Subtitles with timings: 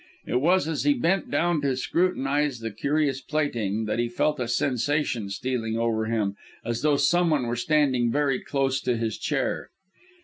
[0.25, 4.47] It was as he bent down to scrutinise the curious plaiting, that he felt a
[4.47, 6.35] sensation stealing over him,
[6.65, 9.69] as though someone were standing very close to his chair.